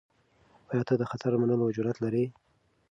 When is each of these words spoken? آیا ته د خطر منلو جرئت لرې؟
آیا 0.71 0.83
ته 0.87 0.93
د 0.97 1.03
خطر 1.11 1.31
منلو 1.41 1.73
جرئت 1.75 1.97
لرې؟ 2.03 2.25